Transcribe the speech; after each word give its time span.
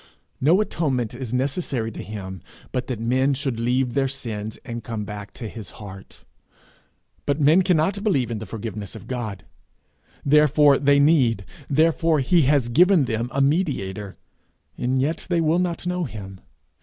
No 0.41 0.61
atonement 0.61 1.13
is 1.13 1.31
necessary 1.31 1.91
to 1.91 2.01
him 2.01 2.41
but 2.71 2.87
that 2.87 2.99
men 2.99 3.35
should 3.35 3.59
leave 3.59 3.93
their 3.93 4.07
sins 4.07 4.57
and 4.65 4.83
come 4.83 5.05
back 5.05 5.31
to 5.35 5.47
his 5.47 5.69
heart. 5.77 6.25
But 7.27 7.39
men 7.39 7.61
cannot 7.61 8.03
believe 8.03 8.31
in 8.31 8.39
the 8.39 8.47
forgiveness 8.47 8.95
of 8.95 9.05
God. 9.05 9.45
Therefore 10.25 10.79
they 10.79 10.97
need, 10.99 11.45
therefore 11.69 12.19
he 12.19 12.41
has 12.49 12.67
given 12.67 13.05
them 13.05 13.29
a 13.31 13.41
mediator. 13.41 14.17
And 14.75 14.99
yet 14.99 15.27
they 15.29 15.39
will 15.39 15.59
not 15.59 15.85
know 15.85 16.05
him. 16.05 16.41